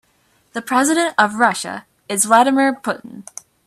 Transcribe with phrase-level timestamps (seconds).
[0.53, 3.23] The president of Russia is Vladimir Putin.